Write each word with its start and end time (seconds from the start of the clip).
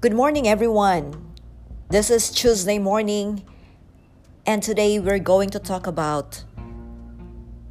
Good 0.00 0.14
morning, 0.14 0.46
everyone. 0.46 1.34
This 1.88 2.08
is 2.08 2.30
Tuesday 2.30 2.78
morning, 2.78 3.42
and 4.46 4.62
today 4.62 5.00
we're 5.00 5.18
going 5.18 5.50
to 5.50 5.58
talk 5.58 5.88
about 5.88 6.44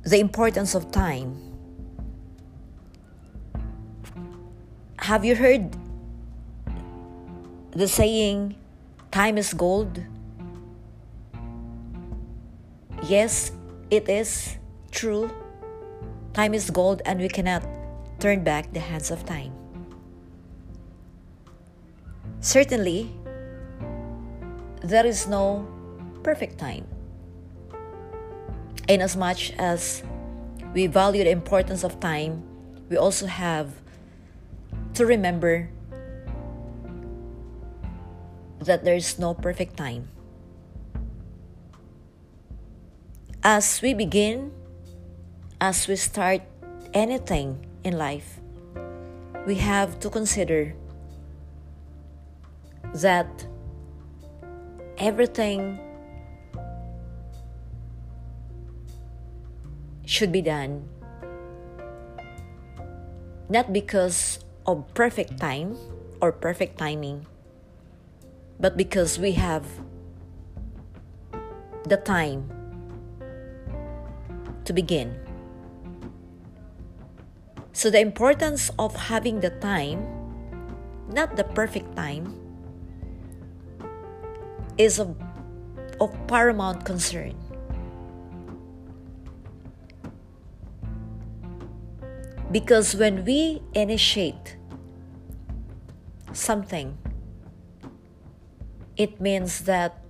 the 0.03 0.19
importance 0.19 0.75
of 0.75 0.91
time. 0.91 1.39
Have 4.99 5.23
you 5.23 5.37
heard 5.37 5.77
the 7.71 7.87
saying, 7.87 8.57
time 9.09 9.37
is 9.37 9.53
gold? 9.53 10.03
Yes, 13.03 13.53
it 13.89 14.09
is 14.09 14.57
true. 14.91 15.31
Time 16.33 16.53
is 16.53 16.69
gold, 16.71 17.01
and 17.05 17.21
we 17.21 17.29
cannot 17.29 17.63
turn 18.19 18.43
back 18.43 18.73
the 18.73 18.81
hands 18.81 19.11
of 19.11 19.25
time. 19.25 19.56
Certainly, 22.39 23.11
there 24.83 25.05
is 25.05 25.27
no 25.27 25.67
perfect 26.23 26.57
time. 26.57 26.85
In 28.87 29.01
as 29.01 29.17
much 29.17 29.51
as 29.57 30.03
we 30.73 30.87
value 30.87 31.23
the 31.23 31.31
importance 31.31 31.83
of 31.83 31.99
time, 31.99 32.43
we 32.89 32.95
also 32.95 33.25
have 33.25 33.73
to 34.93 35.05
remember 35.05 35.69
that 38.59 38.83
there 38.83 38.95
is 38.95 39.19
no 39.19 39.33
perfect 39.33 39.77
time. 39.77 40.07
As 43.43 43.81
we 43.81 43.93
begin, 43.93 44.51
as 45.59 45.87
we 45.87 45.95
start 45.95 46.41
anything 46.93 47.65
in 47.83 47.97
life, 47.97 48.39
we 49.45 49.55
have 49.55 49.99
to 49.99 50.09
consider 50.09 50.75
that 53.01 53.45
everything 54.97 55.79
should 60.05 60.31
be 60.31 60.41
done 60.41 60.87
not 63.49 63.71
because 63.71 64.39
of 64.67 64.83
perfect 64.93 65.39
time 65.39 65.75
or 66.19 66.31
perfect 66.31 66.77
timing, 66.77 67.25
but 68.59 68.75
because 68.75 69.17
we 69.19 69.31
have 69.31 69.63
the 71.87 71.97
time 71.97 72.43
to 74.65 74.73
begin. 74.73 75.15
So, 77.71 77.89
the 77.89 78.01
importance 78.01 78.71
of 78.79 78.95
having 78.95 79.39
the 79.39 79.51
time, 79.61 80.03
not 81.07 81.37
the 81.37 81.45
perfect 81.45 81.95
time, 81.95 82.33
is 84.77 84.99
of, 84.99 85.15
of 85.99 86.15
paramount 86.27 86.85
concern. 86.85 87.35
Because 92.51 92.95
when 92.95 93.25
we 93.25 93.61
initiate 93.73 94.55
something, 96.31 96.97
it 98.95 99.19
means 99.19 99.61
that 99.61 100.03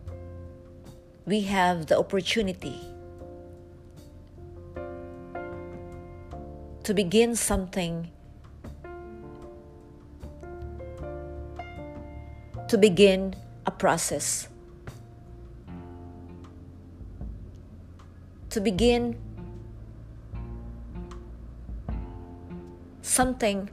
we 1.26 1.42
have 1.42 1.88
the 1.88 1.98
opportunity 1.98 2.80
to 6.84 6.94
begin 6.94 7.36
something, 7.36 8.10
to 12.70 12.78
begin 12.78 13.36
a 13.66 13.72
process. 13.72 14.48
To 18.58 18.62
begin 18.62 19.16
something 23.04 23.70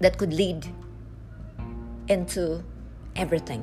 that 0.00 0.16
could 0.16 0.32
lead 0.32 0.64
into 2.08 2.64
everything. 3.16 3.60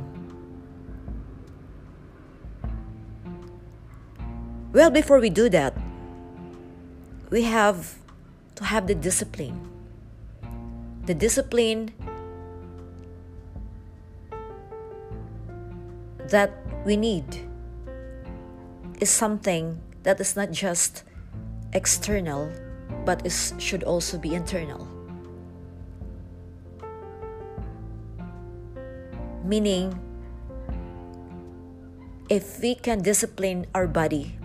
Well, 4.72 4.92
before 4.92 5.18
we 5.18 5.32
do 5.32 5.50
that, 5.50 5.74
we 7.32 7.42
have 7.50 7.98
to 8.54 8.66
have 8.66 8.86
the 8.86 8.94
discipline. 8.94 9.58
The 11.08 11.16
discipline 11.16 11.90
that 16.30 16.54
we 16.86 16.96
need 16.96 17.26
is 19.02 19.10
something 19.10 19.82
that 20.08 20.22
is 20.22 20.38
not 20.38 20.52
just 20.52 21.04
external, 21.74 22.50
but 23.04 23.26
is, 23.26 23.54
should 23.58 23.84
also 23.84 24.18
be 24.18 24.34
internal. 24.34 24.88
Meaning, 29.44 30.00
if 32.30 32.62
we 32.62 32.76
can 32.76 33.02
discipline 33.02 33.66
our 33.76 33.86
body, 33.86 34.40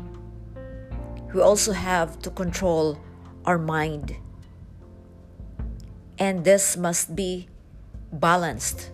we 1.33 1.41
also 1.41 1.71
have 1.71 2.19
to 2.23 2.31
control 2.31 2.99
our 3.45 3.57
mind. 3.57 4.17
And 6.19 6.45
this 6.45 6.77
must 6.77 7.15
be 7.15 7.47
balanced. 8.11 8.91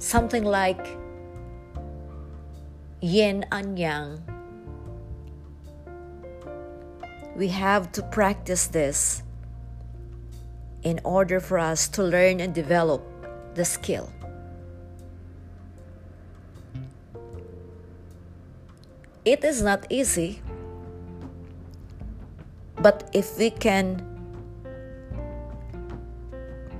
Something 0.00 0.42
like 0.42 1.01
yin 3.02 3.44
and 3.50 3.76
yang. 3.76 4.22
We 7.34 7.48
have 7.48 7.90
to 7.92 8.02
practice 8.02 8.68
this 8.68 9.24
in 10.82 11.00
order 11.02 11.40
for 11.40 11.58
us 11.58 11.88
to 11.98 12.02
learn 12.02 12.38
and 12.38 12.54
develop 12.54 13.02
the 13.54 13.64
skill. 13.64 14.12
It 19.24 19.42
is 19.42 19.62
not 19.62 19.86
easy, 19.90 20.42
but 22.78 23.10
if 23.12 23.36
we 23.38 23.50
can 23.50 23.98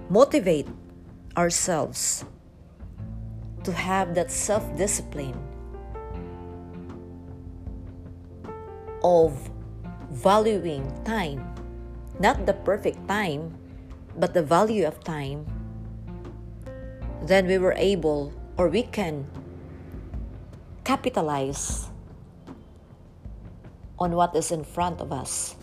motivate 0.09 0.69
ourselves 1.37 2.25
to 3.65 3.73
have 3.73 4.15
that 4.15 4.31
self 4.31 4.63
discipline 4.77 5.52
of 9.05 9.51
valuing 10.11 10.87
time, 11.05 11.43
not 12.21 12.47
the 12.47 12.53
perfect 12.53 13.07
time, 13.09 13.57
but 14.17 14.35
the 14.35 14.43
value 14.43 14.87
of 14.87 15.03
time, 15.05 15.47
then 17.23 17.47
we 17.47 17.59
were 17.59 17.75
able 17.77 18.33
or 18.57 18.69
we 18.69 18.83
can 18.83 19.27
capitalize 20.85 21.89
on 23.99 24.13
what 24.13 24.35
is 24.35 24.51
in 24.51 24.65
front 24.65 25.01
of 25.01 25.13
us. 25.13 25.57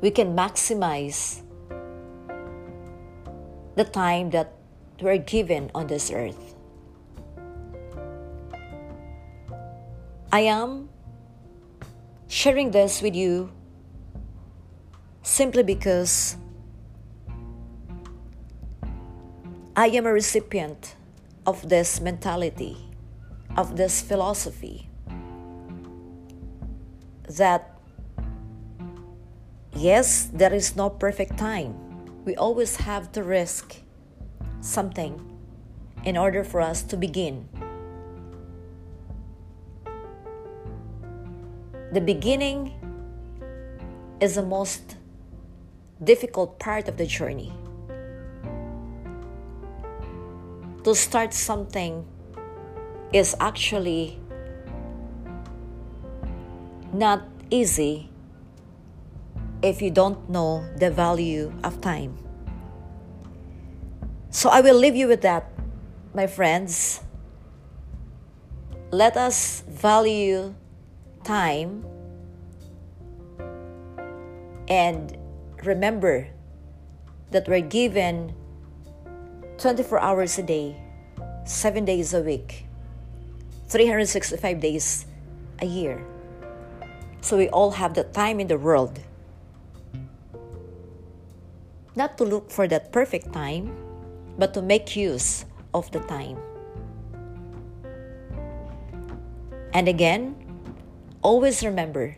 We 0.00 0.10
can 0.10 0.34
maximize 0.34 1.42
the 3.74 3.84
time 3.84 4.30
that 4.30 4.54
we're 5.00 5.18
given 5.18 5.70
on 5.74 5.86
this 5.86 6.10
earth. 6.10 6.54
I 10.32 10.48
am 10.48 10.88
sharing 12.32 12.70
this 12.70 13.02
with 13.02 13.14
you 13.14 13.52
simply 15.20 15.62
because 15.62 16.34
I 19.76 19.88
am 19.88 20.06
a 20.06 20.12
recipient 20.14 20.96
of 21.44 21.68
this 21.68 22.00
mentality, 22.00 22.88
of 23.54 23.76
this 23.76 24.00
philosophy 24.00 24.88
that 27.28 27.78
yes, 29.76 30.30
there 30.32 30.54
is 30.54 30.74
no 30.74 30.88
perfect 30.88 31.36
time. 31.36 31.76
We 32.24 32.34
always 32.36 32.76
have 32.76 33.12
to 33.12 33.22
risk 33.22 33.76
something 34.62 35.20
in 36.02 36.16
order 36.16 36.44
for 36.44 36.62
us 36.62 36.82
to 36.84 36.96
begin. 36.96 37.51
The 41.92 42.00
beginning 42.00 42.72
is 44.18 44.36
the 44.36 44.42
most 44.42 44.96
difficult 46.02 46.58
part 46.58 46.88
of 46.88 46.96
the 46.96 47.04
journey. 47.04 47.52
To 50.84 50.94
start 50.94 51.34
something 51.34 52.06
is 53.12 53.36
actually 53.40 54.18
not 56.94 57.28
easy 57.50 58.08
if 59.62 59.82
you 59.82 59.90
don't 59.90 60.30
know 60.30 60.64
the 60.78 60.90
value 60.90 61.52
of 61.62 61.80
time. 61.82 62.16
So 64.30 64.48
I 64.48 64.62
will 64.62 64.76
leave 64.76 64.96
you 64.96 65.08
with 65.08 65.20
that, 65.22 65.52
my 66.14 66.26
friends. 66.26 67.02
Let 68.90 69.18
us 69.18 69.62
value 69.68 70.54
time 71.24 71.84
and 74.68 75.16
remember 75.64 76.28
that 77.30 77.48
we're 77.48 77.60
given 77.60 78.34
24 79.58 80.00
hours 80.00 80.38
a 80.38 80.42
day, 80.42 80.76
7 81.44 81.84
days 81.84 82.14
a 82.14 82.20
week, 82.20 82.66
365 83.68 84.60
days 84.60 85.06
a 85.60 85.66
year. 85.66 86.04
So 87.20 87.36
we 87.36 87.48
all 87.48 87.70
have 87.70 87.94
the 87.94 88.04
time 88.04 88.40
in 88.40 88.48
the 88.48 88.58
world. 88.58 88.98
Not 91.94 92.18
to 92.18 92.24
look 92.24 92.50
for 92.50 92.66
that 92.68 92.92
perfect 92.92 93.32
time, 93.32 93.76
but 94.38 94.54
to 94.54 94.62
make 94.62 94.96
use 94.96 95.44
of 95.74 95.90
the 95.92 96.00
time. 96.00 96.38
And 99.72 99.88
again, 99.88 100.36
always 101.22 101.64
remember 101.64 102.16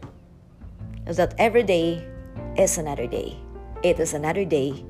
that 1.04 1.34
every 1.38 1.62
day 1.62 2.04
is 2.56 2.78
another 2.78 3.06
day. 3.06 3.36
It 3.82 4.00
is 4.00 4.14
another 4.14 4.44
day 4.44 4.84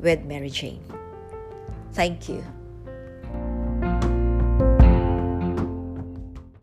with 0.00 0.24
Mary 0.24 0.50
Jane. 0.50 0.82
Thank 1.92 2.28
you. 2.28 2.44